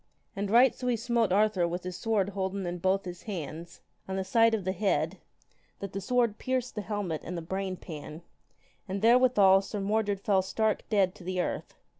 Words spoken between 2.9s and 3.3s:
his